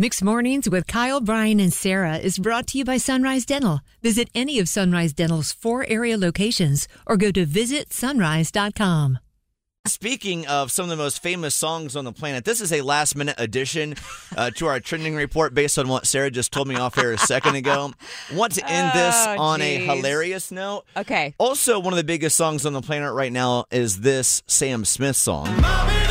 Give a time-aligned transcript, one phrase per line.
[0.00, 3.80] Mixed Mornings with Kyle, Brian, and Sarah is brought to you by Sunrise Dental.
[4.00, 9.18] Visit any of Sunrise Dental's four area locations or go to visitsunrise.com.
[9.86, 13.16] Speaking of some of the most famous songs on the planet, this is a last
[13.16, 13.96] minute addition
[14.36, 17.18] uh, to our trending report based on what Sarah just told me off air a
[17.18, 17.92] second ago.
[18.32, 20.84] Want to end this Oh, on a hilarious note.
[20.96, 21.34] Okay.
[21.38, 25.16] Also, one of the biggest songs on the planet right now is this Sam Smith
[25.16, 25.46] song.
[25.46, 26.07] So.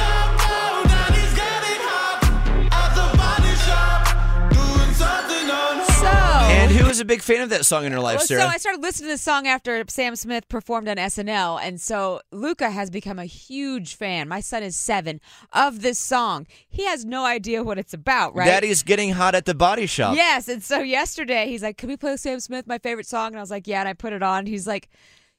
[6.97, 8.41] Is a big fan of that song in her life, Well, Sarah?
[8.41, 12.21] so I started listening to this song after Sam Smith performed on SNL, and so
[12.31, 14.27] Luca has become a huge fan.
[14.27, 15.21] My son is seven
[15.53, 16.47] of this song.
[16.67, 18.47] He has no idea what it's about, right?
[18.47, 20.15] Daddy's getting hot at the body shop.
[20.15, 23.37] Yes, and so yesterday he's like, "Can we play Sam Smith, my favorite song?" And
[23.37, 24.47] I was like, "Yeah," and I put it on.
[24.47, 24.89] He's like.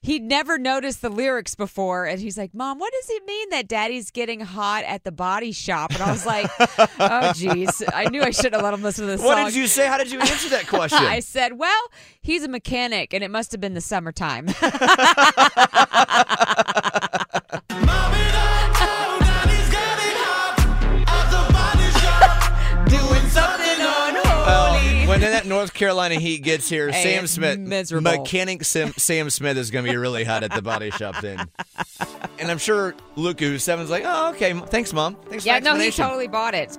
[0.01, 3.67] He'd never noticed the lyrics before, and he's like, "Mom, what does it mean that
[3.67, 6.49] Daddy's getting hot at the body shop?" And I was like,
[7.01, 9.57] "Oh, geez, I knew I shouldn't have let him listen to this What song." did
[9.57, 9.89] you say?
[9.89, 10.99] How did you answer that question?
[11.03, 11.83] I said, "Well,
[12.21, 14.47] he's a mechanic, and it must have been the summertime."
[25.39, 28.11] that North Carolina heat gets here, Hey, Sam Smith, miserable.
[28.11, 31.49] mechanic Sam, Sam Smith is going to be really hot at the body shop then.
[32.41, 35.17] And I'm sure Luca, who's seven's like, oh, okay, thanks, mom.
[35.29, 36.79] Thanks yeah, no, he totally bought it.